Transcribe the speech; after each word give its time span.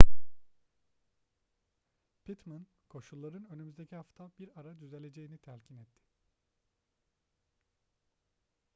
pittman 2.23 2.67
koşulların 2.89 3.49
önümüzdeki 3.51 3.95
hafta 3.95 4.31
bir 4.39 4.59
ara 4.59 4.79
düzeleceğini 4.79 5.37
telkin 5.37 5.77
etti 5.77 6.01